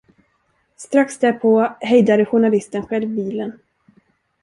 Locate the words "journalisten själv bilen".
2.25-3.59